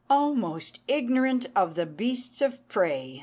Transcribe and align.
'""O 0.09 0.33
most 0.33 0.79
ignorant 0.87 1.45
of 1.55 1.75
the 1.75 1.85
beasts 1.85 2.41
of 2.41 2.67
prey!" 2.67 3.19